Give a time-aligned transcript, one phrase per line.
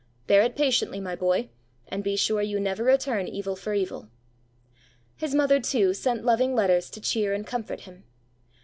[0.25, 1.47] Bear it patiently, my boy,
[1.87, 4.09] and be sure you never return evil for evil."
[5.15, 8.03] His mother, too, sent loving letters to cheer and comfort him.